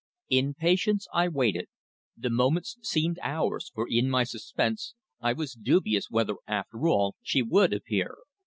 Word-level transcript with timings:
In 0.29 0.55
patience 0.55 1.07
I 1.13 1.27
waited. 1.27 1.67
The 2.17 2.31
moments 2.31 2.75
seemed 2.81 3.19
hours, 3.21 3.69
for 3.71 3.85
in 3.87 4.09
my 4.09 4.23
suspense 4.23 4.95
I 5.19 5.33
was 5.33 5.53
dubious 5.53 6.09
whether, 6.09 6.37
after 6.47 6.87
all, 6.87 7.17
she 7.21 7.43
would 7.43 7.71
appear. 7.71 8.17